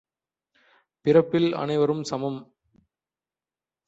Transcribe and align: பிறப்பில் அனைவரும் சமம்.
பிறப்பில் 1.05 1.53
அனைவரும் 1.53 2.03
சமம். 2.03 2.39